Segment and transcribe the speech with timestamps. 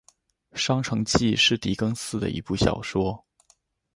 [0.57, 3.23] 《双城记》是狄更斯的一部小说。